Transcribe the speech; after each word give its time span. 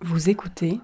Vous 0.00 0.30
écoutez 0.30 0.80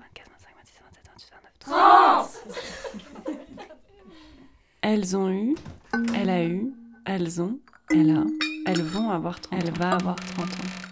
Elles 4.83 5.17
ont 5.17 5.31
eu, 5.31 5.55
elle 6.15 6.31
a 6.31 6.45
eu, 6.45 6.73
elles 7.05 7.41
ont, 7.43 7.59
elle 7.91 8.11
a, 8.11 8.25
elles 8.67 8.83
vont 8.83 9.11
avoir 9.11 9.41
30 9.41 9.61
elle 9.61 9.73
va 9.73 9.93
avoir 9.93 10.17
30 10.17 10.45
ans. 10.45 10.86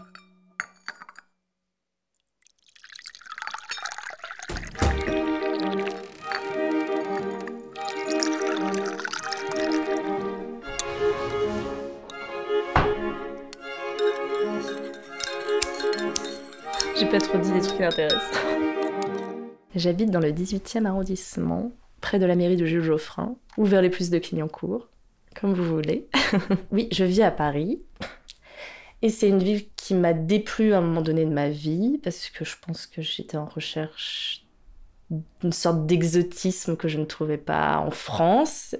J'ai 16.96 17.06
pas 17.06 17.18
trop 17.18 17.38
dit 17.38 17.50
des 17.50 17.60
trucs 17.60 17.76
qui 17.76 17.82
m'intéressent. 17.82 18.38
J'habite 19.74 20.10
dans 20.10 20.20
le 20.20 20.30
18e 20.30 20.86
arrondissement, 20.86 21.72
près 22.00 22.20
de 22.20 22.24
la 22.24 22.36
mairie 22.36 22.56
de 22.56 22.66
Jules 22.66 22.84
Geoffrin, 22.84 23.34
ou 23.56 23.64
vers 23.64 23.82
les 23.82 23.90
plus 23.90 24.10
de 24.10 24.18
Clignancourt, 24.20 24.88
comme 25.34 25.54
vous 25.54 25.64
voulez. 25.64 26.06
oui, 26.70 26.88
je 26.92 27.02
vis 27.02 27.22
à 27.22 27.32
Paris. 27.32 27.82
Et 29.02 29.08
c'est 29.08 29.28
une 29.28 29.42
ville 29.42 29.66
qui 29.74 29.94
m'a 29.94 30.12
déplu 30.12 30.72
à 30.72 30.78
un 30.78 30.82
moment 30.82 31.02
donné 31.02 31.24
de 31.24 31.32
ma 31.32 31.48
vie, 31.48 31.98
parce 32.00 32.30
que 32.30 32.44
je 32.44 32.54
pense 32.64 32.86
que 32.86 33.02
j'étais 33.02 33.36
en 33.36 33.46
recherche 33.46 34.46
d'une 35.10 35.52
sorte 35.52 35.86
d'exotisme 35.86 36.76
que 36.76 36.86
je 36.86 36.98
ne 36.98 37.04
trouvais 37.06 37.38
pas 37.38 37.78
en 37.78 37.90
France, 37.90 38.76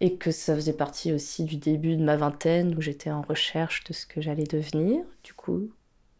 et 0.00 0.16
que 0.16 0.30
ça 0.30 0.54
faisait 0.54 0.74
partie 0.74 1.14
aussi 1.14 1.44
du 1.44 1.56
début 1.56 1.96
de 1.96 2.04
ma 2.04 2.16
vingtaine, 2.16 2.74
où 2.76 2.82
j'étais 2.82 3.10
en 3.10 3.22
recherche 3.22 3.84
de 3.84 3.94
ce 3.94 4.04
que 4.04 4.20
j'allais 4.20 4.44
devenir. 4.44 5.02
Du 5.24 5.32
coup, 5.32 5.70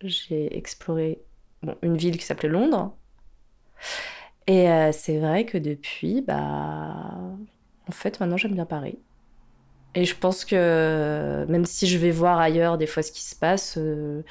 j'ai 0.02 0.56
exploré 0.56 1.22
une 1.82 1.96
ville 1.96 2.16
qui 2.16 2.24
s'appelait 2.24 2.48
Londres. 2.48 2.96
Et 4.46 4.70
euh, 4.70 4.92
c'est 4.92 5.18
vrai 5.18 5.44
que 5.44 5.58
depuis, 5.58 6.22
bah, 6.22 7.04
en 7.88 7.92
fait, 7.92 8.20
maintenant 8.20 8.36
j'aime 8.36 8.54
bien 8.54 8.64
Paris. 8.64 8.98
Et 9.94 10.04
je 10.04 10.16
pense 10.16 10.44
que 10.44 11.44
même 11.48 11.64
si 11.64 11.86
je 11.86 11.98
vais 11.98 12.10
voir 12.10 12.38
ailleurs 12.38 12.78
des 12.78 12.86
fois 12.86 13.02
ce 13.02 13.12
qui 13.12 13.22
se 13.22 13.34
passe, 13.34 13.76
euh, 13.78 14.22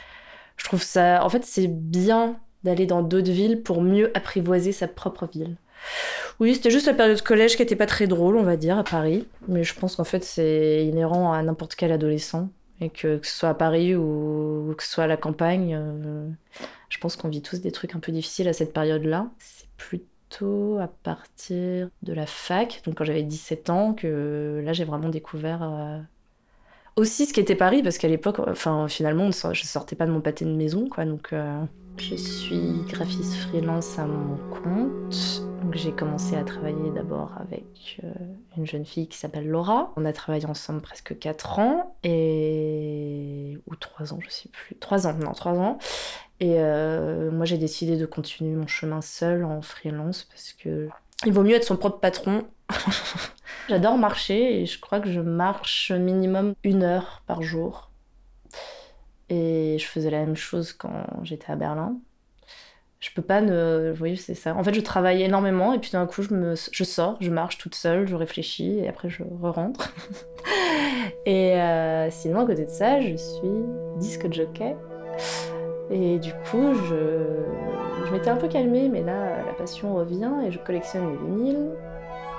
je 0.56 0.66
trouve 0.66 0.84
ça. 0.84 1.24
En 1.24 1.30
fait, 1.30 1.44
c'est 1.46 1.68
bien 1.68 2.40
d'aller 2.64 2.86
dans 2.86 3.02
d'autres 3.02 3.31
villes 3.31 3.62
pour 3.62 3.81
mieux 3.81 4.16
apprivoiser 4.16 4.72
sa 4.72 4.88
propre 4.88 5.28
ville. 5.28 5.58
Oui, 6.40 6.56
c'était 6.56 6.72
juste 6.72 6.88
la 6.88 6.94
période 6.94 7.22
collège 7.22 7.56
qui 7.56 7.62
était 7.62 7.76
pas 7.76 7.86
très 7.86 8.08
drôle, 8.08 8.38
on 8.38 8.44
va 8.44 8.58
dire, 8.58 8.78
à 8.78 8.84
Paris. 8.84 9.28
Mais 9.48 9.64
je 9.64 9.74
pense 9.76 9.96
qu'en 9.96 10.04
fait, 10.04 10.24
c'est 10.24 10.86
inhérent 10.86 11.34
à 11.34 11.42
n'importe 11.44 11.76
quel 11.76 11.92
adolescent. 11.92 12.50
Et 12.80 12.89
que, 12.89 13.17
que 13.17 13.25
ce 13.25 13.36
soit 13.36 13.50
à 13.50 13.53
Paris 13.53 13.95
ou, 13.95 14.73
que 14.78 14.83
ce 14.83 14.89
soit 14.92 15.06
à 15.06 15.08
la 15.08 15.17
campagne, 15.17 15.75
euh, 15.75 16.30
je 16.89 16.97
pense 17.00 17.16
qu'on 17.16 17.30
vit 17.30 17.42
tous 17.42 17.61
des 17.61 17.72
trucs 17.72 17.95
un 17.95 18.00
peu 18.00 18.11
difficiles 18.11 18.47
à 18.47 18.53
cette 18.53 18.73
période-là. 18.73 19.30
C'est 19.39 19.69
plutôt 19.78 20.78
à 20.80 20.88
partir 20.88 21.89
de 22.03 22.14
la 22.14 22.25
fac, 22.25 22.81
donc 22.86 22.95
quand 22.95 23.06
j'avais 23.06 23.23
17 23.23 23.69
ans, 23.69 23.94
que 23.94 24.61
là 24.64 24.73
j'ai 24.73 24.84
vraiment 24.84 25.09
découvert 25.09 25.64
euh, 25.64 26.00
aussi 26.98 27.26
ce 27.28 27.34
qu'était 27.34 27.56
Paris, 27.56 27.84
parce 27.84 27.98
qu'à 27.98 28.08
l'époque, 28.08 28.40
enfin 28.40 28.88
finalement, 28.88 29.30
je 29.31 29.64
sortais 29.64 29.95
pas 29.95 30.06
de 30.06 30.12
mon 30.12 30.20
pâté 30.20 30.44
de 30.44 30.53
maison, 30.53 30.90
quoi. 30.90 31.06
Donc 31.06 31.31
euh, 31.31 31.64
je 31.98 32.16
suis 32.16 32.81
graphiste 32.90 33.36
freelance 33.36 33.98
à 33.98 34.06
mon 34.06 34.38
compte. 34.50 35.44
J'ai 35.73 35.92
commencé 35.92 36.36
à 36.36 36.44
travailler 36.44 36.92
d'abord 36.92 37.31
avec 37.40 38.00
euh, 38.03 38.12
une 38.58 38.66
jeune 38.66 38.86
fille 38.86 39.08
qui 39.08 39.18
s'appelle 39.18 39.48
Laura. 39.48 39.94
On 39.95 40.06
a 40.06 40.14
travaillé 40.14 40.45
ensemble 40.45 40.81
presque 40.81 41.18
4 41.18 41.59
ans 41.59 41.98
et 42.03 43.58
ou 43.68 43.75
3 43.75 44.14
ans, 44.14 44.20
je 44.22 44.30
sais 44.30 44.50
plus. 44.50 44.75
3 44.75 45.08
ans, 45.08 45.14
non, 45.14 45.31
3 45.34 45.53
ans. 45.53 45.78
Et 46.40 46.56
euh, 46.59 47.31
moi 47.31 47.45
j'ai 47.45 47.58
décidé 47.58 47.98
de 47.98 48.06
continuer 48.06 48.56
mon 48.56 48.68
chemin 48.68 49.02
seul 49.02 49.44
en 49.44 49.62
freelance 49.62 50.23
parce 50.25 50.53
que 50.53 50.90
il 51.26 51.34
vaut 51.34 51.44
mieux 51.44 51.56
être 51.56 51.64
son 51.64 51.78
propre 51.78 52.00
patron. 52.00 52.44
J'adore 53.69 53.97
marcher 53.97 54.62
et 54.62 54.66
je 54.66 54.80
crois 54.80 55.00
que 55.00 55.12
je 55.12 55.19
marche 55.19 55.91
minimum 55.91 56.53
une 56.64 56.84
heure 56.84 57.24
par 57.25 57.41
jour. 57.41 57.91
Et 59.30 59.78
je 59.80 59.86
faisais 59.86 60.09
la 60.09 60.19
même 60.19 60.36
chose 60.36 60.72
quand 60.74 61.06
j'étais 61.24 61.52
à 61.52 61.56
Berlin. 61.56 61.97
Je 63.00 63.09
peux 63.14 63.22
pas 63.22 63.41
ne. 63.41 63.91
Vous 63.91 63.97
voyez, 63.97 64.16
c'est 64.16 64.34
ça. 64.34 64.56
En 64.56 64.64
fait, 64.64 64.74
je 64.74 64.81
travaille 64.81 65.22
énormément 65.22 65.74
et 65.74 65.80
puis 65.80 65.91
d'un 65.91 66.08
coup, 66.08 66.24
je, 66.24 66.34
me... 66.34 66.56
je 66.72 66.84
sors, 66.84 67.18
je 67.20 67.30
marche 67.30 67.58
toute 67.58 67.75
seule, 67.75 68.08
je 68.08 68.16
réfléchis 68.16 68.80
et 68.80 68.88
après, 68.88 69.09
je 69.09 69.24
re-rentre. 69.24 69.94
et 71.25 71.62
euh, 71.62 72.09
sinon, 72.09 72.40
à 72.40 72.46
côté 72.46 72.66
de 72.66 72.70
ça, 72.70 73.02
je 73.02 73.16
suis 73.16 73.64
disque 73.97 74.31
jockey. 74.31 74.75
Et 75.91 76.20
du 76.20 76.31
coup, 76.50 76.74
je, 76.74 77.44
je 78.06 78.12
m'étais 78.12 78.30
un 78.30 78.36
peu 78.36 78.47
calmée, 78.47 78.90
mais 78.90 79.03
là, 79.03 79.27
passion 79.57 79.95
revient 79.95 80.31
et 80.45 80.51
je 80.51 80.59
collectionne 80.59 81.12
les 81.12 81.18
vinyles. 81.18 81.72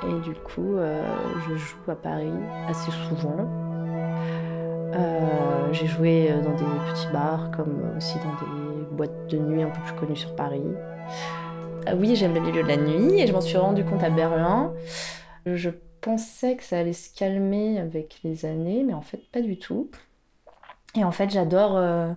Et 0.06 0.20
du 0.20 0.34
coup, 0.34 0.76
euh, 0.76 1.02
je 1.48 1.56
joue 1.56 1.90
à 1.90 1.96
Paris 1.96 2.32
assez 2.68 2.90
souvent. 2.90 3.48
Euh, 4.94 5.72
j'ai 5.72 5.86
joué 5.86 6.30
dans 6.44 6.52
des 6.52 6.92
petits 6.92 7.08
bars, 7.12 7.50
comme 7.50 7.82
aussi 7.96 8.16
dans 8.18 8.46
des 8.46 8.86
boîtes 8.92 9.26
de 9.28 9.38
nuit 9.38 9.62
un 9.62 9.70
peu 9.70 9.80
plus 9.80 9.94
connues 9.94 10.16
sur 10.16 10.34
Paris. 10.36 10.62
Ah 11.86 11.94
oui, 11.96 12.14
j'aime 12.16 12.34
le 12.34 12.40
milieu 12.40 12.62
de 12.62 12.68
la 12.68 12.76
nuit 12.76 13.20
et 13.20 13.26
je 13.26 13.32
m'en 13.32 13.40
suis 13.40 13.56
rendu 13.56 13.84
compte 13.84 14.02
à 14.02 14.10
Berlin. 14.10 14.72
Je 15.46 15.70
pensais 16.00 16.56
que 16.56 16.62
ça 16.62 16.78
allait 16.78 16.92
se 16.92 17.14
calmer 17.14 17.78
avec 17.78 18.20
les 18.24 18.44
années, 18.44 18.82
mais 18.84 18.94
en 18.94 19.02
fait, 19.02 19.30
pas 19.30 19.40
du 19.40 19.58
tout. 19.58 19.90
Et 20.94 21.04
en 21.04 21.12
fait, 21.12 21.30
j'adore. 21.30 21.76
Euh, 21.76 22.12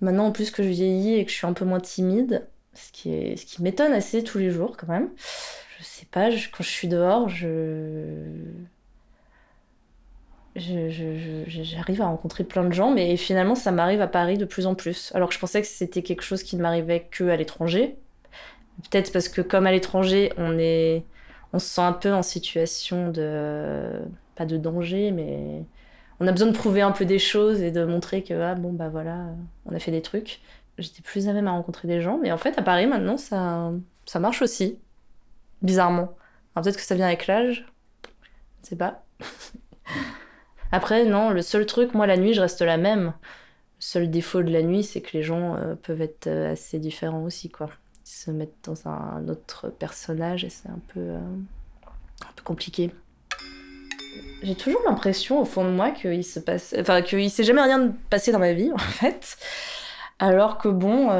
maintenant, 0.00 0.26
en 0.26 0.32
plus 0.32 0.50
que 0.50 0.62
je 0.62 0.68
vieillis 0.68 1.14
et 1.14 1.24
que 1.24 1.30
je 1.30 1.36
suis 1.36 1.46
un 1.46 1.52
peu 1.52 1.64
moins 1.64 1.80
timide, 1.80 2.48
ce 2.86 2.92
qui, 2.92 3.12
est, 3.12 3.36
ce 3.36 3.46
qui 3.46 3.62
m'étonne 3.62 3.92
assez 3.92 4.24
tous 4.24 4.38
les 4.38 4.50
jours 4.50 4.76
quand 4.76 4.88
même. 4.88 5.10
Je 5.78 5.84
sais 5.84 6.06
pas, 6.10 6.30
quand 6.30 6.62
je 6.62 6.68
suis 6.68 6.88
dehors, 6.88 7.28
je 7.28 8.24
j'arrive 10.56 12.02
à 12.02 12.06
rencontrer 12.06 12.44
plein 12.44 12.64
de 12.64 12.72
gens, 12.72 12.90
mais 12.90 13.16
finalement, 13.16 13.54
ça 13.54 13.70
m'arrive 13.70 14.00
à 14.00 14.08
Paris 14.08 14.36
de 14.36 14.44
plus 14.44 14.66
en 14.66 14.74
plus. 14.74 15.12
Alors 15.14 15.28
que 15.28 15.34
je 15.34 15.38
pensais 15.38 15.60
que 15.60 15.66
c'était 15.66 16.02
quelque 16.02 16.22
chose 16.22 16.42
qui 16.42 16.56
ne 16.56 16.62
m'arrivait 16.62 17.06
que 17.10 17.24
à 17.28 17.36
l'étranger. 17.36 17.96
Peut-être 18.90 19.12
parce 19.12 19.28
que 19.28 19.40
comme 19.42 19.66
à 19.66 19.72
l'étranger, 19.72 20.32
on 20.38 20.58
est, 20.58 21.04
on 21.52 21.58
se 21.58 21.66
sent 21.66 21.82
un 21.82 21.92
peu 21.92 22.12
en 22.12 22.22
situation 22.22 23.10
de, 23.10 24.00
pas 24.34 24.46
de 24.46 24.56
danger, 24.56 25.12
mais 25.12 25.64
on 26.18 26.26
a 26.26 26.32
besoin 26.32 26.48
de 26.48 26.56
prouver 26.56 26.82
un 26.82 26.92
peu 26.92 27.04
des 27.04 27.18
choses 27.18 27.62
et 27.62 27.70
de 27.70 27.84
montrer 27.84 28.22
que 28.22 28.34
ah 28.34 28.54
bon 28.54 28.72
bah 28.72 28.88
voilà, 28.88 29.26
on 29.66 29.74
a 29.74 29.78
fait 29.78 29.90
des 29.90 30.02
trucs. 30.02 30.40
J'étais 30.80 31.02
plus 31.02 31.28
à 31.28 31.32
même 31.32 31.46
à 31.46 31.52
rencontrer 31.52 31.86
des 31.86 32.00
gens, 32.00 32.18
mais 32.20 32.32
en 32.32 32.38
fait 32.38 32.58
à 32.58 32.62
Paris 32.62 32.86
maintenant 32.86 33.16
ça, 33.16 33.70
ça 34.06 34.18
marche 34.18 34.42
aussi, 34.42 34.78
bizarrement. 35.62 36.14
peut-être 36.54 36.76
que 36.76 36.82
ça 36.82 36.94
vient 36.94 37.06
avec 37.06 37.26
l'âge, 37.26 37.66
je 38.62 38.68
sais 38.68 38.76
pas. 38.76 39.04
Après, 40.72 41.04
non, 41.04 41.30
le 41.30 41.42
seul 41.42 41.66
truc, 41.66 41.94
moi, 41.94 42.06
la 42.06 42.16
nuit, 42.16 42.34
je 42.34 42.40
reste 42.40 42.62
la 42.62 42.76
même. 42.76 43.06
Le 43.06 43.12
seul 43.80 44.10
défaut 44.10 44.42
de 44.42 44.50
la 44.50 44.62
nuit, 44.62 44.84
c'est 44.84 45.00
que 45.00 45.16
les 45.16 45.22
gens 45.22 45.56
euh, 45.56 45.74
peuvent 45.74 46.00
être 46.00 46.28
euh, 46.28 46.52
assez 46.52 46.78
différents 46.78 47.24
aussi, 47.24 47.50
quoi. 47.50 47.70
Ils 48.06 48.10
se 48.10 48.30
mettent 48.30 48.64
dans 48.64 48.88
un 48.88 49.28
autre 49.28 49.68
personnage 49.68 50.44
et 50.44 50.50
c'est 50.50 50.68
un 50.68 50.80
peu, 50.88 51.00
euh, 51.00 51.18
un 51.18 52.32
peu 52.36 52.42
compliqué. 52.44 52.90
J'ai 54.42 54.54
toujours 54.54 54.80
l'impression, 54.86 55.40
au 55.40 55.44
fond 55.44 55.64
de 55.64 55.70
moi, 55.70 55.90
qu'il 55.90 56.24
se 56.24 56.40
passe... 56.40 56.74
Enfin, 56.78 57.02
qu'il 57.02 57.30
s'est 57.30 57.44
jamais 57.44 57.62
rien 57.62 57.92
passé 58.08 58.32
dans 58.32 58.38
ma 58.38 58.52
vie, 58.52 58.72
en 58.74 58.78
fait. 58.78 59.36
Alors 60.20 60.58
que 60.58 60.68
bon, 60.68 61.10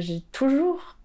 j'ai 0.00 0.22
toujours... 0.32 0.96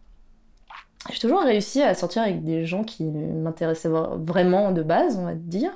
J'ai 1.12 1.20
toujours 1.20 1.42
réussi 1.42 1.82
à 1.82 1.96
sortir 1.96 2.22
avec 2.22 2.44
des 2.44 2.64
gens 2.64 2.84
qui 2.84 3.04
m'intéressaient 3.04 3.90
vraiment 3.90 4.72
de 4.72 4.84
base, 4.84 5.18
on 5.18 5.26
va 5.26 5.34
dire 5.34 5.74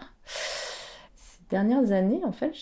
dernières 1.50 1.92
années, 1.92 2.22
en 2.24 2.32
fait, 2.32 2.54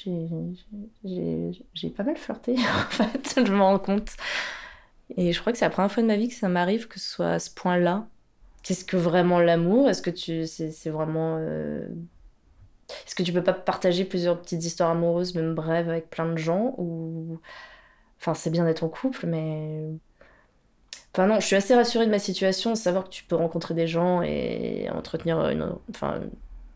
j'ai 1.03 1.89
pas 1.89 2.03
mal 2.03 2.17
flirté, 2.17 2.55
en 2.57 2.89
fait, 2.89 3.45
je 3.45 3.51
me 3.51 3.61
rends 3.61 3.79
compte. 3.79 4.11
Et 5.17 5.31
je 5.31 5.39
crois 5.39 5.51
que 5.51 5.59
c'est 5.59 5.65
la 5.65 5.71
première 5.71 5.91
fois 5.91 6.03
de 6.03 6.07
ma 6.07 6.15
vie 6.15 6.27
que 6.27 6.33
ça 6.33 6.49
m'arrive 6.49 6.87
que 6.87 6.99
ce 6.99 7.09
soit 7.09 7.31
à 7.31 7.39
ce 7.39 7.49
point-là. 7.51 8.07
Qu'est-ce 8.63 8.85
que 8.85 8.97
vraiment 8.97 9.39
l'amour? 9.39 9.89
Est-ce 9.89 10.01
que 10.01 10.09
tu 10.09 10.47
c'est 10.47 10.89
vraiment 10.89 11.37
euh, 11.39 11.87
Est-ce 13.05 13.13
que 13.13 13.23
tu 13.23 13.33
peux 13.33 13.43
pas 13.43 13.53
partager 13.53 14.05
plusieurs 14.05 14.41
petites 14.41 14.63
histoires 14.63 14.91
amoureuses, 14.91 15.35
même 15.35 15.53
brèves, 15.53 15.89
avec 15.89 16.09
plein 16.09 16.31
de 16.31 16.37
gens? 16.37 16.73
Ou 16.77 17.39
Enfin, 18.19 18.33
c'est 18.33 18.49
bien 18.49 18.65
d'être 18.65 18.83
en 18.83 18.89
couple, 18.89 19.25
mais 19.27 19.89
Enfin 21.15 21.27
non, 21.27 21.39
je 21.39 21.45
suis 21.45 21.55
assez 21.55 21.75
rassurée 21.75 22.05
de 22.07 22.11
ma 22.11 22.17
situation, 22.19 22.73
savoir 22.73 23.03
que 23.03 23.09
tu 23.09 23.23
peux 23.23 23.35
rencontrer 23.35 23.75
des 23.75 23.85
gens 23.87 24.23
et 24.23 24.89
entretenir 24.89 25.47
une, 25.49 25.75
enfin, 25.91 26.21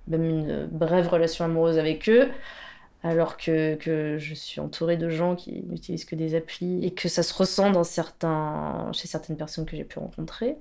même 0.08 0.24
une 0.24 0.68
brève 0.68 1.08
relation 1.08 1.44
amoureuse 1.46 1.80
avec 1.80 2.08
eux, 2.08 2.30
alors 3.04 3.38
que, 3.38 3.76
que, 3.76 4.18
je 4.20 4.34
suis 4.36 4.60
entourée 4.60 4.98
de 4.98 5.10
gens 5.10 5.36
qui 5.36 5.64
n'utilisent 5.68 6.06
que 6.06 6.16
des 6.16 6.36
applis 6.36 6.86
et 6.86 6.92
que 6.92 7.10
ça 7.10 7.24
se 7.24 7.34
ressent 7.34 7.72
dans 7.72 7.84
certains, 7.84 8.92
chez 8.94 9.08
certaines 9.08 9.38
personnes 9.38 9.66
que 9.66 9.76
j'ai 9.76 9.84
pu 9.84 9.98
rencontrer. 9.98 10.58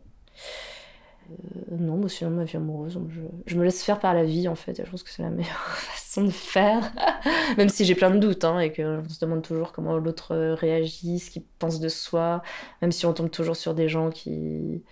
Euh, 1.30 1.76
non, 1.78 1.96
moi, 1.96 2.08
sinon, 2.08 2.30
ma 2.30 2.44
vie 2.44 2.56
amoureuse, 2.56 2.98
je, 3.46 3.56
me 3.56 3.64
laisse 3.64 3.82
faire 3.82 3.98
par 3.98 4.14
la 4.14 4.24
vie, 4.24 4.48
en 4.48 4.54
fait. 4.54 4.82
je 4.84 4.90
pense 4.90 5.02
que 5.02 5.10
c'est 5.10 5.22
la 5.22 5.30
meilleure 5.30 5.52
façon 5.52 6.24
de 6.24 6.30
faire. 6.30 6.92
Même 7.56 7.68
si 7.68 7.84
j'ai 7.84 7.94
plein 7.94 8.10
de 8.10 8.18
doutes, 8.18 8.44
hein, 8.44 8.58
et 8.60 8.72
qu'on 8.72 9.02
se 9.08 9.20
demande 9.20 9.42
toujours 9.42 9.72
comment 9.72 9.96
l'autre 9.98 10.36
réagit, 10.54 11.18
ce 11.18 11.30
qu'il 11.30 11.42
pense 11.58 11.80
de 11.80 11.88
soi. 11.88 12.42
Même 12.82 12.92
si 12.92 13.06
on 13.06 13.12
tombe 13.12 13.30
toujours 13.30 13.56
sur 13.56 13.74
des 13.74 13.88
gens 13.88 14.10
qui 14.10 14.82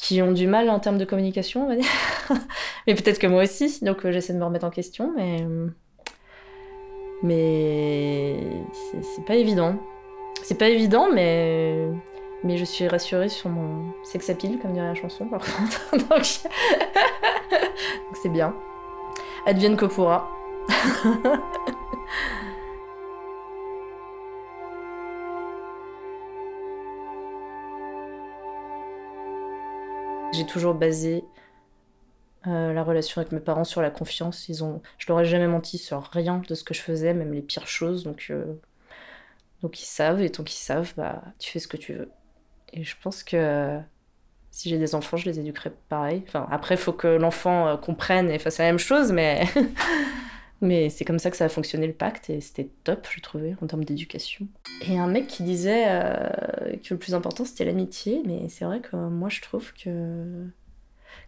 qui 0.00 0.22
ont 0.22 0.32
du 0.32 0.46
mal 0.46 0.70
en 0.70 0.80
termes 0.80 0.96
de 0.96 1.04
communication, 1.04 1.64
on 1.64 1.68
va 1.68 1.76
dire. 1.76 1.84
mais 2.86 2.94
peut-être 2.94 3.18
que 3.18 3.26
moi 3.26 3.42
aussi, 3.42 3.84
donc 3.84 4.06
euh, 4.06 4.12
j'essaie 4.12 4.32
de 4.32 4.38
me 4.38 4.44
remettre 4.44 4.64
en 4.64 4.70
question, 4.70 5.12
mais. 5.14 5.46
Mais. 7.22 8.40
C'est 9.14 9.24
pas 9.26 9.34
évident. 9.34 9.78
C'est 10.42 10.56
pas 10.56 10.68
évident, 10.68 11.08
mais. 11.12 11.86
Mais 12.42 12.56
je 12.56 12.64
suis 12.64 12.88
rassurée 12.88 13.28
sur 13.28 13.50
mon 13.50 13.92
sex 14.02 14.30
appeal, 14.30 14.58
comme 14.60 14.72
dirait 14.72 14.86
la 14.86 14.94
chanson, 14.94 15.26
par 15.26 15.40
contre. 15.56 16.08
donc 16.08 16.24
c'est 18.14 18.28
bien. 18.30 18.54
Advienne 19.46 19.76
que 19.76 19.86
pourra. 19.86 20.28
J'ai 30.32 30.46
toujours 30.46 30.74
basé 30.74 31.24
euh, 32.46 32.72
la 32.72 32.82
relation 32.84 33.20
avec 33.20 33.32
mes 33.32 33.40
parents 33.40 33.64
sur 33.64 33.82
la 33.82 33.90
confiance. 33.90 34.48
Ils 34.48 34.64
ont, 34.64 34.80
je 34.98 35.06
leur 35.08 35.20
ai 35.20 35.24
jamais 35.24 35.48
menti 35.48 35.76
sur 35.76 36.02
rien 36.04 36.40
de 36.46 36.54
ce 36.54 36.64
que 36.64 36.72
je 36.72 36.80
faisais, 36.80 37.12
même 37.14 37.32
les 37.32 37.42
pires 37.42 37.66
choses. 37.66 38.04
Donc, 38.04 38.28
euh, 38.30 38.54
donc 39.62 39.80
ils 39.80 39.86
savent, 39.86 40.22
et 40.22 40.30
tant 40.30 40.44
qu'ils 40.44 40.60
savent, 40.60 40.94
bah, 40.96 41.22
tu 41.38 41.50
fais 41.50 41.58
ce 41.58 41.68
que 41.68 41.76
tu 41.76 41.94
veux. 41.94 42.10
Et 42.72 42.84
je 42.84 42.94
pense 43.02 43.22
que 43.22 43.78
si 44.50 44.68
j'ai 44.68 44.78
des 44.78 44.94
enfants, 44.94 45.16
je 45.16 45.26
les 45.26 45.38
éduquerai 45.38 45.72
pareil. 45.88 46.22
Enfin, 46.26 46.46
après, 46.50 46.74
il 46.74 46.80
faut 46.80 46.92
que 46.92 47.08
l'enfant 47.08 47.68
euh, 47.68 47.76
comprenne 47.76 48.30
et 48.30 48.38
fasse 48.38 48.58
la 48.58 48.64
même 48.64 48.78
chose, 48.78 49.12
mais, 49.12 49.44
mais 50.60 50.90
c'est 50.90 51.04
comme 51.04 51.18
ça 51.18 51.30
que 51.30 51.36
ça 51.36 51.44
a 51.44 51.48
fonctionné 51.48 51.86
le 51.86 51.92
pacte, 51.92 52.30
et 52.30 52.40
c'était 52.40 52.70
top, 52.84 53.06
je 53.10 53.20
trouvais, 53.20 53.54
en 53.62 53.66
termes 53.66 53.84
d'éducation. 53.84 54.48
Et 54.88 54.98
un 54.98 55.06
mec 55.06 55.26
qui 55.26 55.42
disait 55.42 55.84
que 56.82 56.94
le 56.94 56.98
plus 56.98 57.14
important, 57.14 57.44
c'était 57.44 57.64
l'amitié, 57.64 58.22
mais 58.26 58.48
c'est 58.48 58.64
vrai 58.64 58.80
que 58.80 58.96
moi, 58.96 59.28
je 59.28 59.40
trouve 59.40 59.72
que 59.74 60.48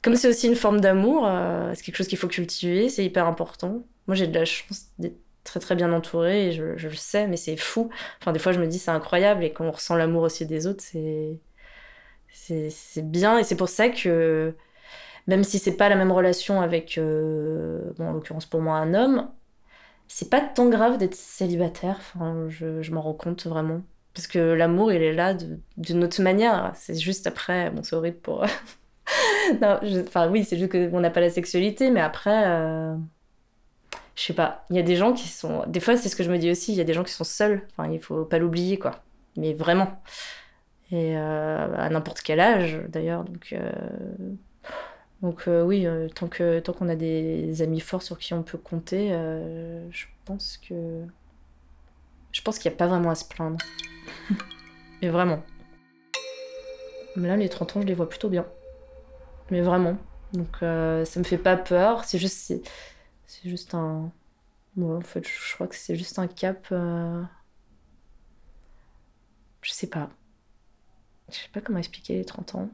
comme 0.02 0.16
c'est 0.16 0.28
aussi 0.28 0.48
une 0.48 0.56
forme 0.56 0.80
d'amour, 0.80 1.26
euh, 1.26 1.72
c'est 1.74 1.84
quelque 1.84 1.96
chose 1.96 2.08
qu'il 2.08 2.18
faut 2.18 2.28
cultiver, 2.28 2.88
c'est 2.88 3.04
hyper 3.04 3.26
important. 3.26 3.84
Moi, 4.06 4.16
j'ai 4.16 4.26
de 4.26 4.34
la 4.34 4.44
chance 4.44 4.86
d'être 4.98 5.18
très 5.44 5.60
très 5.60 5.74
bien 5.74 5.92
entourée, 5.92 6.48
et 6.48 6.52
je, 6.52 6.64
le 6.64 6.94
sais, 6.94 7.26
mais 7.26 7.36
c'est 7.36 7.56
fou. 7.56 7.90
Enfin, 8.20 8.32
des 8.32 8.38
fois, 8.38 8.52
je 8.52 8.60
me 8.60 8.66
dis 8.66 8.78
c'est 8.78 8.90
incroyable, 8.90 9.44
et 9.44 9.52
quand 9.52 9.64
on 9.64 9.70
ressent 9.72 9.96
l'amour 9.96 10.22
aussi 10.22 10.46
des 10.46 10.66
autres, 10.66 10.82
c'est 10.82 11.40
c'est 12.34 13.02
bien, 13.02 13.38
et 13.38 13.44
c'est 13.44 13.56
pour 13.56 13.68
ça 13.68 13.88
que 13.88 14.54
même 15.26 15.44
si 15.44 15.58
c'est 15.58 15.76
pas 15.76 15.88
la 15.88 15.96
même 15.96 16.12
relation 16.12 16.60
avec, 16.60 16.98
euh, 16.98 17.92
bon, 17.98 18.08
en 18.08 18.12
l'occurrence 18.12 18.46
pour 18.46 18.60
moi, 18.60 18.76
un 18.76 18.94
homme, 18.94 19.30
c'est 20.08 20.30
pas 20.30 20.40
tant 20.40 20.68
grave 20.68 20.98
d'être 20.98 21.14
célibataire. 21.14 21.96
Enfin, 22.00 22.46
je, 22.48 22.82
je 22.82 22.92
m'en 22.92 23.02
rends 23.02 23.14
compte 23.14 23.46
vraiment. 23.46 23.82
Parce 24.14 24.26
que 24.26 24.38
l'amour, 24.38 24.92
il 24.92 25.02
est 25.02 25.12
là 25.14 25.34
d'une 25.76 26.04
autre 26.04 26.20
manière. 26.22 26.72
C'est 26.74 26.98
juste 26.98 27.26
après, 27.26 27.70
bon, 27.70 27.82
c'est 27.82 27.96
horrible 27.96 28.18
pour, 28.18 28.44
non, 29.60 29.78
enfin 30.06 30.30
oui, 30.30 30.44
c'est 30.44 30.58
juste 30.58 30.72
qu'on 30.72 31.00
n'a 31.00 31.10
pas 31.10 31.20
la 31.20 31.30
sexualité, 31.30 31.90
mais 31.90 32.00
après, 32.00 32.44
euh, 32.46 32.94
je 34.14 34.22
sais 34.22 34.32
pas. 34.34 34.64
Il 34.70 34.76
y 34.76 34.78
a 34.78 34.82
des 34.82 34.96
gens 34.96 35.12
qui 35.12 35.28
sont. 35.28 35.64
Des 35.66 35.80
fois, 35.80 35.96
c'est 35.96 36.08
ce 36.08 36.16
que 36.16 36.22
je 36.22 36.30
me 36.30 36.38
dis 36.38 36.50
aussi. 36.50 36.72
Il 36.72 36.76
y 36.76 36.80
a 36.80 36.84
des 36.84 36.94
gens 36.94 37.04
qui 37.04 37.12
sont 37.12 37.24
seuls. 37.24 37.66
Enfin, 37.70 37.90
il 37.90 38.00
faut 38.00 38.24
pas 38.24 38.38
l'oublier, 38.38 38.78
quoi. 38.78 39.02
Mais 39.36 39.52
vraiment. 39.54 40.02
Et 40.90 41.16
euh, 41.16 41.74
à 41.76 41.88
n'importe 41.88 42.20
quel 42.22 42.40
âge, 42.40 42.80
d'ailleurs. 42.88 43.24
Donc, 43.24 43.52
euh, 43.52 43.72
donc 45.22 45.44
oui, 45.46 45.86
tant 46.14 46.28
que 46.28 46.58
tant 46.60 46.72
qu'on 46.72 46.88
a 46.88 46.96
des 46.96 47.62
amis 47.62 47.80
forts 47.80 48.02
sur 48.02 48.18
qui 48.18 48.34
on 48.34 48.42
peut 48.42 48.58
compter, 48.58 49.10
je 49.90 50.06
pense 50.24 50.58
que 50.68 50.74
je 52.32 52.42
pense 52.42 52.58
qu'il 52.58 52.70
n'y 52.70 52.74
a 52.74 52.78
pas 52.78 52.88
vraiment 52.88 53.10
à 53.10 53.14
se 53.14 53.24
plaindre. 53.24 53.58
Mais 55.02 55.08
vraiment. 55.08 55.42
Mais 57.16 57.28
là, 57.28 57.36
les 57.36 57.48
30 57.48 57.76
ans, 57.76 57.80
je 57.82 57.86
les 57.86 57.94
vois 57.94 58.08
plutôt 58.08 58.28
bien 58.28 58.46
mais 59.52 59.60
vraiment. 59.60 59.96
Donc 60.32 60.62
euh, 60.62 61.04
ça 61.04 61.20
me 61.20 61.24
fait 61.24 61.38
pas 61.38 61.56
peur, 61.56 62.04
c'est 62.04 62.18
juste, 62.18 62.54
c'est, 63.32 63.48
juste 63.48 63.74
un. 63.74 64.12
Bon, 64.76 64.98
en 64.98 65.00
fait, 65.02 65.26
je 65.26 65.54
crois 65.54 65.66
que 65.66 65.74
c'est 65.74 65.96
juste 65.96 66.18
un 66.18 66.26
cap. 66.26 66.66
Euh, 66.72 67.22
je 69.62 69.72
sais 69.72 69.88
pas. 69.88 70.10
Je 71.30 71.36
sais 71.36 71.48
pas 71.52 71.60
comment 71.60 71.78
expliquer 71.78 72.14
les 72.14 72.24
30 72.24 72.54
ans. 72.56 72.70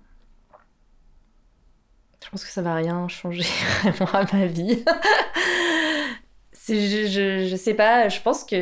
Je 2.24 2.30
pense 2.30 2.44
que 2.44 2.50
ça 2.50 2.62
va 2.62 2.74
rien 2.74 3.06
changer 3.08 3.44
vraiment 3.84 4.12
à 4.12 4.36
ma 4.36 4.46
vie. 4.46 4.84
je, 6.68 7.06
je, 7.06 7.46
je, 7.48 7.56
sais 7.56 7.74
pas, 7.74 8.08
je 8.08 8.20
pense 8.20 8.44
que 8.44 8.56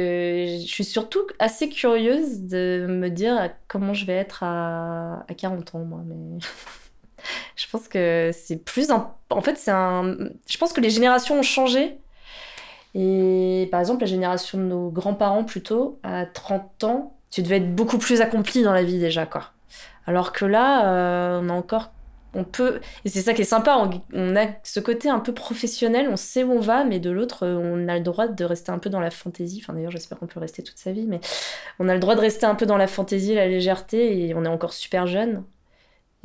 je 0.61 0.67
suis 0.67 0.85
surtout 0.85 1.27
assez 1.39 1.69
curieuse 1.69 2.43
de 2.43 2.87
me 2.89 3.09
dire 3.09 3.51
comment 3.69 3.95
je 3.95 4.05
vais 4.07 4.15
être 4.15 4.43
à, 4.43 5.25
à 5.29 5.35
40 5.35 5.75
ans, 5.75 5.85
moi. 5.85 6.03
Mais 6.05 6.39
je 7.57 7.67
pense 7.71 7.89
que 7.89 8.31
c'est 8.33 8.57
plus 8.57 8.91
en 8.91 9.41
fait 9.41 9.57
c'est 9.57 9.71
un 9.71 10.15
je 10.49 10.59
pense 10.59 10.73
que 10.73 10.81
les 10.81 10.91
générations 10.91 11.39
ont 11.39 11.43
changé. 11.43 11.99
Et 12.95 13.69
par 13.71 13.81
exemple 13.81 14.03
la 14.03 14.07
génération 14.07 14.59
de 14.59 14.65
nos 14.65 14.91
grands-parents 14.91 15.45
plutôt 15.45 15.99
à 16.03 16.27
30 16.27 16.85
ans 16.85 17.17
tu 17.31 17.43
devais 17.43 17.57
être 17.57 17.75
beaucoup 17.75 17.99
plus 17.99 18.21
accompli 18.21 18.63
dans 18.63 18.73
la 18.73 18.85
vie 18.85 18.99
déjà 18.99 19.27
quoi. 19.27 19.51
Alors 20.07 20.33
que 20.33 20.45
là 20.45 20.87
euh, 20.87 21.41
on 21.43 21.49
a 21.49 21.53
encore 21.53 21.93
on 22.35 22.45
peut 22.45 22.81
et 23.05 23.09
c'est 23.09 23.23
ça 23.23 23.33
qui 23.33 23.43
est 23.43 23.47
sympa 23.47 23.91
on, 24.13 24.37
a 24.37 24.47
ce 24.63 24.79
côté 24.81 25.09
un 25.09 25.21
peu 25.21 25.33
professionnel 25.33 26.09
on 26.11 26.17
sait 26.17 26.45
où 26.45 26.53
on 26.53 26.61
va 26.61 26.85
mais 26.85 27.01
de 27.01 27.09
l'autre 27.09 27.47
on 27.47 27.89
a 27.89 27.97
le 27.97 28.03
droit 28.03 28.29
de 28.29 28.45
rester 28.45 28.71
un 28.71 28.79
peu 28.79 28.91
dans 28.91 29.01
la 29.01 29.11
fantaisie. 29.11 29.61
Enfin 29.63 29.73
d'ailleurs 29.73 29.93
j'espère 29.93 30.19
qu'on 30.19 30.27
peut 30.27 30.41
rester 30.41 30.63
toute 30.63 30.79
sa 30.79 30.93
vie 30.93 31.07
mais 31.07 31.21
on 31.79 31.89
a 31.89 31.95
le 31.95 32.01
droit 32.01 32.15
de 32.15 32.21
rester 32.21 32.45
un 32.45 32.55
peu 32.55 32.67
dans 32.67 32.77
la 32.77 32.87
fantaisie 32.87 33.35
la 33.35 33.49
légèreté 33.49 34.27
et 34.29 34.35
on 34.35 34.45
est 34.45 34.49
encore 34.49 34.75
super 34.75 35.07
jeune 35.07 35.43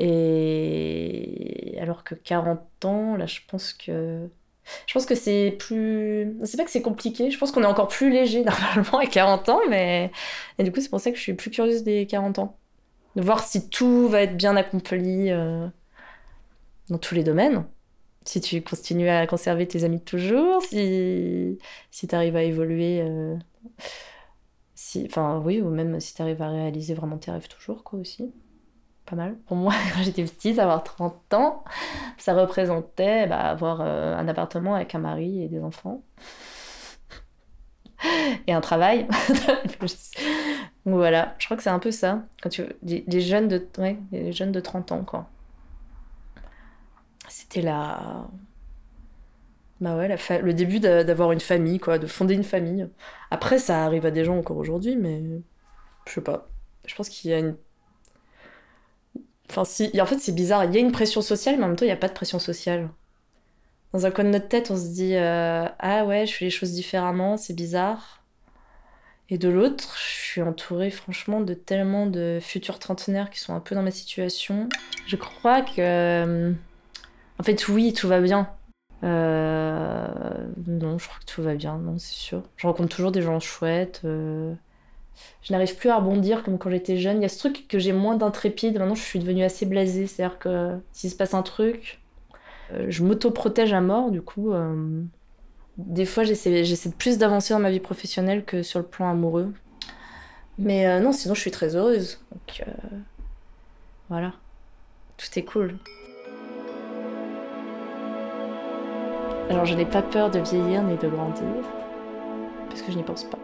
et 0.04 1.78
alors 1.80 2.04
que 2.04 2.16
40 2.16 2.86
ans, 2.86 3.16
là, 3.16 3.28
je 3.28 3.40
pense 3.48 3.74
que. 3.74 4.28
Je 4.88 4.94
pense 4.94 5.06
que 5.06 5.14
c'est 5.14 5.56
plus. 5.60 6.36
C'est 6.44 6.58
pas 6.58 6.66
que 6.66 6.72
c'est 6.72 6.82
compliqué, 6.82 7.30
je 7.30 7.38
pense 7.38 7.52
qu'on 7.52 7.62
est 7.64 7.68
encore 7.68 7.88
plus 7.88 8.12
léger 8.12 8.44
normalement 8.76 8.98
à 8.98 9.06
40 9.06 9.50
ans, 9.50 9.60
mais. 9.70 10.12
Et 10.58 10.64
du 10.64 10.72
coup, 10.72 10.82
c'est 10.82 10.90
pour 10.90 11.00
ça 11.00 11.12
que 11.12 11.18
je 11.18 11.22
suis 11.22 11.36
plus 11.36 11.52
curieuse 11.52 11.84
des 11.84 12.08
40 12.08 12.40
ans. 12.40 12.58
De 13.16 13.22
voir 13.22 13.44
si 13.44 13.70
tout 13.70 14.08
va 14.08 14.24
être 14.24 14.38
bien 14.38 14.56
accompli 14.56 15.30
euh, 15.30 15.68
dans 16.90 16.98
tous 16.98 17.14
les 17.14 17.24
domaines. 17.24 17.66
Si 18.26 18.42
tu 18.42 18.62
continues 18.64 19.10
à 19.10 19.28
conserver 19.28 19.68
tes 19.68 19.84
amis 19.84 20.00
de 20.00 20.04
toujours, 20.04 20.64
si, 20.64 21.60
si 21.92 22.08
tu 22.08 22.16
arrives 22.16 22.36
à 22.36 22.44
évoluer. 22.44 23.02
Euh, 23.02 23.36
si... 24.74 25.06
Enfin, 25.06 25.42
oui, 25.46 25.62
ou 25.62 25.70
même 25.70 26.00
si 26.00 26.16
tu 26.16 26.22
arrives 26.24 26.42
à 26.42 26.50
réaliser 26.50 26.96
vraiment 26.96 27.18
tes 27.18 27.32
rêves 27.32 27.48
toujours, 27.48 27.84
quoi, 27.84 28.00
aussi 28.00 28.32
pas 29.12 29.18
mal. 29.18 29.36
Pour 29.46 29.58
moi, 29.58 29.74
quand 29.94 30.02
j'étais 30.02 30.24
petite, 30.24 30.58
avoir 30.58 30.84
30 30.84 31.34
ans, 31.34 31.64
ça 32.18 32.34
représentait 32.34 33.28
bah, 33.28 33.40
avoir 33.40 33.82
euh, 33.82 34.16
un 34.16 34.28
appartement 34.28 34.76
avec 34.76 34.96
un 34.96 35.00
mari 35.00 35.44
et 35.44 35.48
des 35.50 35.62
enfants. 35.62 36.02
et 38.48 38.54
un 38.54 38.62
travail. 38.62 39.08
voilà, 40.86 41.36
je 41.38 41.46
crois 41.46 41.58
que 41.58 41.64
c'est 41.64 41.70
un 41.70 41.80
peu 41.80 41.92
ça. 41.92 42.24
Quand 42.42 42.50
tu 42.50 42.64
les, 42.84 43.22
jeunes 43.22 43.48
de 43.48 43.68
ouais, 43.78 43.98
les 44.12 44.32
jeunes 44.32 44.52
de 44.52 44.60
30 44.60 44.92
ans 44.94 45.04
quoi. 45.04 45.30
C'était 47.28 47.62
la 47.62 48.28
bah 49.80 49.96
ouais, 49.98 50.08
la 50.08 50.42
le 50.42 50.54
début 50.54 50.80
d'avoir 50.80 51.32
une 51.32 51.40
famille 51.40 51.80
quoi, 51.80 51.98
de 51.98 52.08
fonder 52.08 52.34
une 52.34 52.44
famille. 52.44 52.88
Après 53.30 53.60
ça 53.60 53.84
arrive 53.86 54.06
à 54.06 54.12
des 54.12 54.26
gens 54.26 54.38
encore 54.38 54.58
aujourd'hui 54.58 54.96
mais 54.96 55.22
je 56.08 56.14
sais 56.14 56.22
pas. 56.22 56.48
Je 56.86 56.96
pense 56.96 57.10
qu'il 57.10 57.30
y 57.30 57.34
a 57.34 57.40
une 57.40 57.56
Enfin, 59.52 59.66
si, 59.66 59.92
en 60.00 60.06
fait, 60.06 60.18
c'est 60.18 60.32
bizarre. 60.32 60.64
Il 60.64 60.74
y 60.74 60.78
a 60.78 60.80
une 60.80 60.94
pression 60.94 61.22
sociale, 61.22 61.58
mais 61.58 61.66
en 61.66 61.68
même 61.68 61.76
temps, 61.76 61.84
il 61.84 61.90
n'y 61.90 61.94
a 61.94 61.98
pas 61.98 62.08
de 62.08 62.14
pression 62.14 62.40
sociale. 62.40 62.90
Dans 63.92 64.06
un 64.06 64.12
coin 64.12 64.24
de 64.24 64.30
notre 64.30 64.48
tête, 64.48 64.72
on 64.72 64.78
se 64.78 64.88
dit 64.94 65.14
euh, 65.16 65.68
Ah 65.80 66.06
ouais, 66.06 66.26
je 66.26 66.34
fais 66.34 66.46
les 66.46 66.52
choses 66.52 66.72
différemment, 66.72 67.36
c'est 67.36 67.54
bizarre. 67.54 68.24
Et 69.30 69.38
de 69.38 69.50
l'autre, 69.50 69.98
je 69.98 70.24
suis 70.32 70.42
entourée, 70.42 70.90
franchement, 70.90 71.42
de 71.42 71.54
tellement 71.54 72.06
de 72.06 72.40
futurs 72.42 72.80
trentenaires 72.80 73.30
qui 73.30 73.40
sont 73.40 73.54
un 73.54 73.60
peu 73.60 73.76
dans 73.76 73.84
ma 73.84 73.92
situation. 73.92 74.70
Je 75.06 75.18
crois 75.18 75.62
que. 75.62 75.82
Euh, 75.82 76.54
en 77.38 77.44
fait, 77.44 77.68
oui, 77.68 77.92
tout 77.92 78.08
va 78.08 78.22
bien. 78.22 78.50
Euh, 79.04 80.08
non, 80.66 80.98
je 80.98 81.08
crois 81.10 81.20
que 81.20 81.26
tout 81.26 81.44
va 81.44 81.56
bien, 81.56 81.78
non, 81.78 81.98
c'est 81.98 82.16
sûr. 82.16 82.44
Je 82.56 82.68
rencontre 82.68 82.96
toujours 82.96 83.12
des 83.12 83.22
gens 83.22 83.42
chouettes 83.42 84.02
je 85.42 85.54
n'arrive 85.54 85.76
plus 85.76 85.90
à 85.90 85.98
rebondir 85.98 86.44
comme 86.44 86.58
quand 86.58 86.70
j'étais 86.70 86.98
jeune. 86.98 87.18
Il 87.18 87.22
y 87.24 87.26
a 87.26 87.30
ce 87.30 87.40
truc 87.40 87.68
que 87.68 87.80
j'ai 87.80 87.94
moins 87.94 88.16
d'intrépide. 88.16 88.78
Maintenant, 88.78 88.96
je 88.96 89.04
suis 89.04 89.20
devenue 89.20 89.44
assez 89.44 89.66
blasée. 89.66 90.08
C'est-à-dire 90.08 90.40
que 90.40 90.78
s'il 90.92 91.10
se 91.10 91.16
passe 91.16 91.34
un 91.34 91.42
truc, 91.42 92.00
euh, 92.74 92.86
je 92.90 93.04
m'autoprotège 93.04 93.74
à 93.74 93.82
mort. 93.82 94.12
Du 94.12 94.22
coup, 94.22 94.54
euh, 94.54 95.02
des 95.78 96.06
fois, 96.06 96.24
j'essaie, 96.24 96.64
j'essaie 96.64 96.92
plus 96.92 97.18
d'avancer 97.18 97.54
dans 97.54 97.60
ma 97.60 97.72
vie 97.72 97.80
professionnelle 97.80 98.46
que 98.46 98.62
sur 98.64 98.80
le 98.80 98.86
plan 98.86 99.10
amoureux. 99.10 99.52
Mais 100.58 100.88
euh, 100.88 101.00
non, 101.00 101.12
sinon, 101.12 101.34
je 101.34 101.42
suis 101.42 101.52
très 101.52 101.76
heureuse. 101.76 102.20
Donc, 102.32 102.64
voilà. 104.10 104.34
Tout 105.18 105.40
est 105.40 105.44
cool. 105.44 105.78
Alors, 109.50 109.66
je 109.66 109.74
n'ai 109.74 109.86
pas 109.86 110.02
peur 110.02 110.30
de 110.30 110.40
vieillir 110.40 110.84
ni 110.84 110.96
de 110.98 111.08
grandir. 111.10 111.46
Parce 112.70 112.82
que 112.82 112.92
je 112.92 112.98
n'y 112.98 113.04
pense 113.04 113.24
pas. 113.24 113.38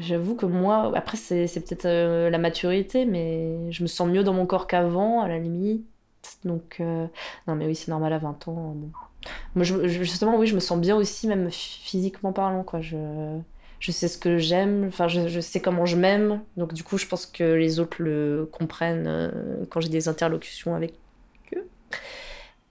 J'avoue 0.00 0.36
que 0.36 0.46
moi, 0.46 0.92
après 0.96 1.16
c'est 1.16 1.46
peut-être 1.46 1.86
euh, 1.86 2.30
la 2.30 2.38
maturité, 2.38 3.04
mais 3.04 3.70
je 3.72 3.82
me 3.82 3.88
sens 3.88 4.08
mieux 4.08 4.22
dans 4.22 4.32
mon 4.32 4.46
corps 4.46 4.66
qu'avant, 4.66 5.20
à 5.22 5.28
la 5.28 5.38
limite. 5.38 5.84
Donc, 6.44 6.76
euh, 6.80 7.06
non 7.46 7.54
mais 7.56 7.66
oui, 7.66 7.74
c'est 7.74 7.88
normal 7.90 8.12
à 8.12 8.18
20 8.18 8.48
ans. 8.48 8.76
Moi, 9.54 9.64
justement, 9.64 10.36
oui, 10.38 10.46
je 10.46 10.54
me 10.54 10.60
sens 10.60 10.78
bien 10.80 10.96
aussi, 10.96 11.26
même 11.26 11.50
physiquement 11.50 12.32
parlant, 12.32 12.62
quoi. 12.64 12.80
Je, 12.80 12.96
je 13.80 13.92
sais 13.92 14.08
ce 14.08 14.18
que 14.18 14.38
j'aime, 14.38 14.86
enfin, 14.88 15.08
je, 15.08 15.28
je 15.28 15.40
sais 15.40 15.60
comment 15.60 15.86
je 15.86 15.96
m'aime. 15.96 16.42
Donc, 16.56 16.74
du 16.74 16.84
coup, 16.84 16.98
je 16.98 17.06
pense 17.06 17.26
que 17.26 17.54
les 17.54 17.80
autres 17.80 18.02
le 18.02 18.48
comprennent 18.52 19.06
euh, 19.08 19.64
quand 19.70 19.80
j'ai 19.80 19.88
des 19.88 20.08
interlocutions 20.08 20.74
avec 20.76 20.94
eux. 21.56 21.68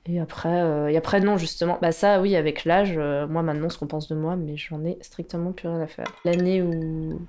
Et 0.09 0.19
après, 0.19 0.61
euh, 0.61 0.87
et 0.89 0.95
après, 0.97 1.19
non, 1.19 1.37
justement, 1.37 1.77
bah 1.81 1.91
ça, 1.91 2.21
oui, 2.21 2.35
avec 2.35 2.63
l'âge, 2.63 2.93
euh, 2.97 3.27
moi 3.27 3.41
maintenant, 3.43 3.69
ce 3.69 3.77
qu'on 3.77 3.87
pense 3.87 4.07
de 4.07 4.15
moi, 4.15 4.35
mais 4.37 4.55
j'en 4.55 4.83
ai 4.85 4.97
strictement 5.01 5.51
plus 5.51 5.67
rien 5.67 5.81
à 5.81 5.87
faire. 5.87 6.07
L'année 6.23 6.61
où, 6.61 7.19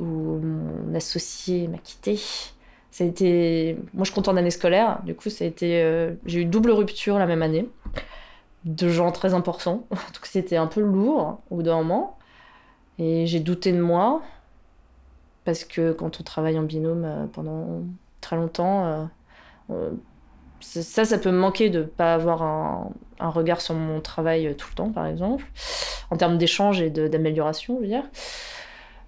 où 0.00 0.04
mon 0.04 0.94
associé 0.94 1.68
m'a 1.68 1.78
quitté, 1.78 2.16
ça 2.90 3.04
a 3.04 3.06
été. 3.06 3.78
Moi, 3.94 4.04
je 4.04 4.12
compte 4.12 4.28
en 4.28 4.36
année 4.36 4.50
scolaire, 4.50 5.00
du 5.04 5.14
coup, 5.14 5.30
ça 5.30 5.44
a 5.44 5.46
été. 5.48 5.82
euh, 5.82 6.14
J'ai 6.26 6.42
eu 6.42 6.44
double 6.44 6.70
rupture 6.70 7.18
la 7.18 7.26
même 7.26 7.42
année, 7.42 7.68
de 8.64 8.88
gens 8.88 9.12
très 9.12 9.34
importants, 9.34 9.86
donc 9.90 10.24
c'était 10.26 10.56
un 10.56 10.66
peu 10.66 10.80
lourd 10.82 11.40
au 11.50 11.56
bout 11.56 11.62
d'un 11.62 11.76
moment. 11.76 12.18
Et 12.98 13.26
j'ai 13.26 13.40
douté 13.40 13.72
de 13.72 13.80
moi, 13.80 14.22
parce 15.44 15.64
que 15.64 15.92
quand 15.92 16.20
on 16.20 16.22
travaille 16.24 16.58
en 16.58 16.62
binôme 16.62 17.28
pendant 17.32 17.82
très 18.20 18.36
longtemps, 18.36 19.08
ça, 20.60 21.04
ça, 21.04 21.18
peut 21.18 21.30
me 21.30 21.38
manquer 21.38 21.70
de 21.70 21.82
pas 21.82 22.14
avoir 22.14 22.42
un, 22.42 22.90
regard 23.20 23.60
sur 23.60 23.74
mon 23.74 24.00
travail 24.00 24.46
euh, 24.46 24.54
tout 24.54 24.68
le 24.70 24.74
temps, 24.74 24.90
par 24.90 25.06
exemple, 25.06 25.44
en 26.10 26.16
termes 26.16 26.38
d'échange 26.38 26.80
et 26.80 26.90
d'amélioration, 26.90 27.76
je 27.76 27.82
veux 27.82 27.88
dire. 27.88 28.04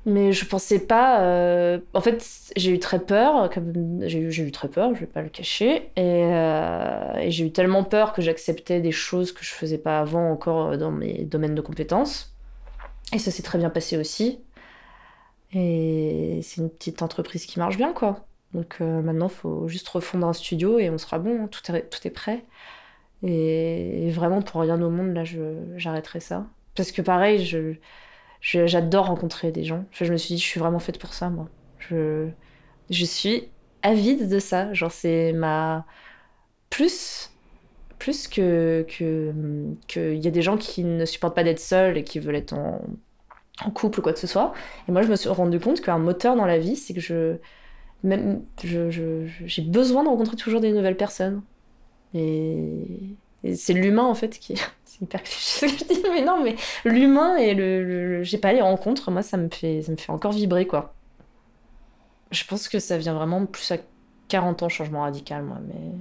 Mais 0.07 0.33
je 0.33 0.47
pensais 0.47 0.78
pas. 0.78 1.21
euh, 1.23 1.78
En 1.92 2.00
fait, 2.00 2.25
j'ai 2.57 2.71
eu 2.73 2.78
très 2.78 3.00
peur. 3.00 3.50
J'ai 4.00 4.19
eu, 4.19 4.30
eu 4.30 4.50
très 4.50 4.69
peur, 4.69 4.95
je 4.95 5.00
vais 5.00 5.07
pas 5.07 5.23
le 5.23 5.28
cacher. 5.28 5.90
Et, 5.97 6.25
euh, 6.25 7.14
et 7.19 7.30
j'ai 7.30 7.47
eu 7.47 7.52
tellement 7.52 7.85
peur 7.85 8.12
que 8.14 8.23
j'acceptais 8.23 8.80
des 8.80 8.92
choses 8.92 9.33
que 9.33 9.45
je 9.45 9.50
faisais 9.50 9.78
pas 9.78 10.00
avant 10.00 10.30
encore 10.30 10.78
dans 10.78 10.90
mes 10.90 11.25
domaines 11.25 11.54
de 11.54 11.61
compétences. 11.61 12.35
Et 13.12 13.19
ça 13.19 13.30
s'est 13.30 13.42
très 13.42 13.59
bien 13.59 13.71
passé 13.71 13.97
aussi. 13.99 14.40
Et 15.52 16.40
c'est 16.42 16.61
une 16.61 16.71
petite 16.71 17.02
entreprise 17.02 17.45
qui 17.47 17.59
marche 17.59 17.76
bien, 17.76 17.92
quoi. 17.92 18.25
Donc 18.54 18.78
euh, 18.80 19.00
maintenant, 19.02 19.28
il 19.28 19.35
faut 19.35 19.69
juste 19.69 19.88
refondre 19.88 20.26
un 20.26 20.33
studio 20.33 20.78
et 20.78 20.90
on 20.90 20.99
sera 20.99 21.19
bon, 21.19 21.47
tout 21.49 21.61
est, 21.73 21.88
tout 21.88 22.07
est 22.07 22.11
prêt. 22.11 22.45
Et, 23.23 24.11
vraiment, 24.11 24.42
pour 24.42 24.61
rien 24.62 24.80
au 24.80 24.90
monde, 24.90 25.14
là, 25.14 25.25
j'arrêterai 25.76 26.21
ça. 26.21 26.47
Parce 26.75 26.92
que 26.92 27.02
pareil, 27.02 27.45
je, 27.45 27.75
j'adore 28.40 29.07
rencontrer 29.07 29.52
des 29.52 29.64
gens. 29.64 29.85
Je 29.92 30.11
me 30.12 30.16
suis 30.16 30.35
dit, 30.37 30.40
je 30.40 30.47
suis 30.47 30.61
vraiment 30.61 30.78
faite 30.78 30.99
pour 30.99 31.12
ça, 31.14 31.28
moi. 31.30 31.49
Je, 31.78 32.28
je 32.90 33.04
suis 33.04 33.49
avide 33.83 34.28
de 34.28 34.38
ça. 34.38 34.73
Genre, 34.73 34.92
c'est 34.92 35.33
ma. 35.33 35.87
Plus, 36.71 37.30
plus 37.99 38.28
que. 38.28 38.87
que 38.88 39.33
qu'il 39.88 40.19
y 40.19 40.28
a 40.28 40.30
des 40.30 40.42
gens 40.42 40.57
qui 40.57 40.85
ne 40.85 41.04
supportent 41.04 41.35
pas 41.37 41.45
d'être 41.45 41.61
seuls 41.61 41.99
et 41.99 42.04
qui 42.04 42.21
veulent 42.21 42.37
être 42.37 42.54
en, 42.54 42.80
en 43.64 43.71
couple 43.71 44.00
ou 44.00 44.02
quoi 44.02 44.12
que 44.12 44.19
ce 44.19 44.26
soit. 44.26 44.52
Et 44.88 44.92
moi, 44.92 45.02
je 45.02 45.09
me 45.09 45.16
suis 45.16 45.28
rendu 45.28 45.61
compte 45.61 45.80
qu'un 45.83 45.99
moteur 45.99 46.37
dans 46.37 46.47
la 46.47 46.59
vie, 46.59 46.76
c'est 46.76 46.95
que 46.95 47.00
je. 47.00 47.37
Même, 48.02 48.42
j'ai 48.62 49.62
besoin 49.62 50.02
de 50.04 50.09
rencontrer 50.09 50.37
toujours 50.37 50.61
des 50.61 50.73
nouvelles 50.73 50.97
personnes. 50.97 51.42
Et, 52.14 53.16
c'est 53.54 53.73
l'humain, 53.73 54.04
en 54.04 54.14
fait, 54.14 54.38
qui. 54.38 54.54
C'est 54.85 55.02
hyper 55.02 55.23
cliché 55.23 55.69
ce 55.69 55.73
que 55.73 55.78
je 55.78 55.85
dis, 55.85 56.02
mais 56.11 56.23
non, 56.23 56.42
mais 56.42 56.57
l'humain 56.85 57.37
et 57.37 57.54
le, 57.54 58.25
j'ai 58.25 58.38
pas 58.38 58.52
les 58.52 58.61
rencontres, 58.61 59.12
moi 59.12 59.23
ça 59.23 59.37
me 59.37 59.49
fait 59.49 59.83
ça 59.83 59.92
me 59.92 59.97
fait 59.97 60.11
encore 60.11 60.33
vibrer 60.33 60.66
quoi. 60.66 60.95
Je 62.33 62.45
pense 62.45 62.69
que 62.69 62.80
ça 62.80 62.99
vient 62.99 63.14
vraiment 63.14 63.47
plus 63.47 63.71
à 63.71 63.76
40 64.26 64.64
ans 64.64 64.69
changement 64.69 65.02
radical 65.02 65.45
moi 65.45 65.59
mais 65.64 65.92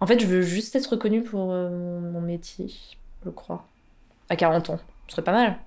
en 0.00 0.06
fait 0.06 0.18
je 0.18 0.26
veux 0.26 0.40
juste 0.40 0.76
être 0.76 0.86
reconnue 0.86 1.22
pour 1.22 1.52
euh, 1.52 2.00
mon 2.00 2.22
métier, 2.22 2.72
je 3.22 3.28
crois. 3.28 3.66
À 4.30 4.36
40 4.36 4.70
ans, 4.70 4.80
ce 5.06 5.12
serait 5.12 5.24
pas 5.24 5.32
mal. 5.32 5.58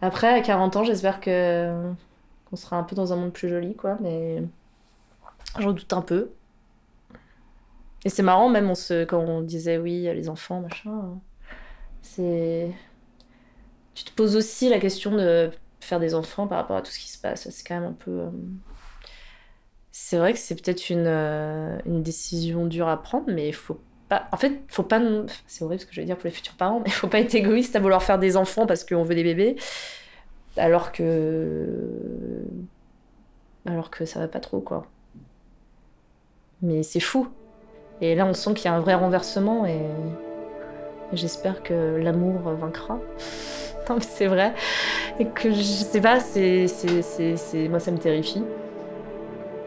Après 0.00 0.28
à 0.28 0.40
40 0.40 0.76
ans, 0.76 0.84
j'espère 0.84 1.20
que 1.20 1.92
qu'on 2.54 2.56
sera 2.56 2.76
un 2.76 2.84
peu 2.84 2.96
dans 2.96 3.12
un 3.12 3.16
monde 3.16 3.32
plus 3.32 3.48
joli 3.48 3.74
quoi 3.74 3.98
mais 4.00 4.42
j'en 5.58 5.72
doute 5.72 5.92
un 5.92 6.02
peu. 6.02 6.30
Et 8.04 8.10
c'est 8.10 8.22
marrant, 8.22 8.48
même 8.50 8.70
on 8.70 8.74
se, 8.74 9.04
quand 9.04 9.18
on 9.20 9.40
disait 9.40 9.78
oui, 9.78 10.02
les 10.02 10.28
enfants, 10.28 10.60
machin, 10.60 10.90
euh, 10.90 11.14
c'est. 12.02 12.72
Tu 13.94 14.04
te 14.04 14.12
poses 14.12 14.36
aussi 14.36 14.68
la 14.68 14.78
question 14.80 15.12
de 15.12 15.50
faire 15.80 16.00
des 16.00 16.14
enfants 16.14 16.46
par 16.46 16.58
rapport 16.58 16.76
à 16.76 16.82
tout 16.82 16.90
ce 16.90 16.98
qui 16.98 17.08
se 17.10 17.18
passe. 17.18 17.48
C'est 17.50 17.66
quand 17.66 17.74
même 17.80 17.90
un 17.90 17.92
peu. 17.92 18.10
euh, 18.10 18.30
C'est 19.92 20.18
vrai 20.18 20.32
que 20.32 20.38
c'est 20.38 20.54
peut-être 20.56 20.90
une, 20.90 21.06
euh, 21.06 21.78
une 21.86 22.02
décision 22.02 22.66
dure 22.66 22.88
à 22.88 23.00
prendre, 23.00 23.26
mais 23.28 23.48
il 23.48 23.54
faut 23.54 23.80
pas. 24.08 24.28
En 24.32 24.36
fait, 24.36 24.60
faut 24.68 24.82
pas. 24.82 25.00
C'est 25.46 25.64
horrible 25.64 25.80
ce 25.80 25.86
que 25.86 25.94
je 25.94 26.00
vais 26.00 26.06
dire 26.06 26.16
pour 26.16 26.26
les 26.26 26.32
futurs 26.32 26.54
parents, 26.56 26.80
mais 26.80 26.86
il 26.88 26.92
faut 26.92 27.06
pas 27.08 27.20
être 27.20 27.34
égoïste 27.34 27.76
à 27.76 27.80
vouloir 27.80 28.02
faire 28.02 28.18
des 28.18 28.36
enfants 28.36 28.66
parce 28.66 28.84
qu'on 28.84 29.04
veut 29.04 29.14
des 29.14 29.22
bébés, 29.24 29.56
alors 30.56 30.92
que. 30.92 32.33
Alors 33.66 33.90
que 33.90 34.04
ça 34.04 34.20
va 34.20 34.28
pas 34.28 34.40
trop, 34.40 34.60
quoi. 34.60 34.86
Mais 36.62 36.82
c'est 36.82 37.00
fou. 37.00 37.28
Et 38.00 38.14
là, 38.14 38.26
on 38.26 38.34
sent 38.34 38.54
qu'il 38.54 38.66
y 38.66 38.68
a 38.68 38.74
un 38.74 38.80
vrai 38.80 38.94
renversement 38.94 39.66
et, 39.66 39.80
j'espère 41.12 41.62
que 41.62 41.96
l'amour 41.96 42.40
vaincra. 42.60 42.98
non, 43.88 43.96
mais 43.96 44.02
c'est 44.02 44.26
vrai. 44.26 44.52
Et 45.18 45.26
que 45.26 45.50
je 45.50 45.62
sais 45.62 46.00
pas, 46.00 46.20
c'est, 46.20 46.66
c'est, 46.66 47.68
moi, 47.68 47.78
ça 47.78 47.90
me 47.90 47.98
terrifie. 47.98 48.42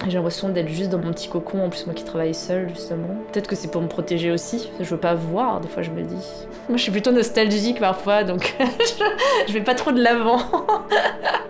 J'ai 0.07 0.13
l'impression 0.13 0.49
d'être 0.49 0.69
juste 0.69 0.89
dans 0.89 0.99
mon 0.99 1.11
petit 1.11 1.27
cocon, 1.27 1.65
en 1.65 1.69
plus, 1.69 1.85
moi 1.85 1.95
qui 1.95 2.03
travaille 2.03 2.33
seule, 2.33 2.69
justement. 2.69 3.15
Peut-être 3.31 3.47
que 3.47 3.55
c'est 3.55 3.69
pour 3.69 3.81
me 3.81 3.87
protéger 3.87 4.31
aussi. 4.31 4.69
Je 4.79 4.85
veux 4.85 4.99
pas 4.99 5.15
voir, 5.15 5.59
des 5.59 5.67
fois, 5.67 5.81
je 5.81 5.89
me 5.89 6.03
dis. 6.03 6.23
Moi, 6.69 6.77
je 6.77 6.83
suis 6.83 6.91
plutôt 6.91 7.11
nostalgique 7.11 7.79
parfois, 7.79 8.23
donc 8.23 8.55
je 9.47 9.53
vais 9.53 9.63
pas 9.63 9.73
trop 9.75 9.91
de 9.91 10.01
l'avant. 10.01 10.39